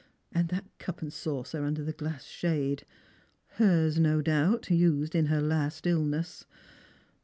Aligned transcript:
And 0.31 0.47
that 0.49 0.65
cup 0.79 1.03
and 1.03 1.13
saucer 1.13 1.63
under 1.63 1.83
the 1.83 1.93
glass 1.93 2.25
shade! 2.25 2.85
Hers, 3.57 3.99
no 3.99 4.19
doubt, 4.19 4.71
used 4.71 5.13
in 5.13 5.27
her 5.27 5.41
last 5.43 5.85
illness. 5.85 6.43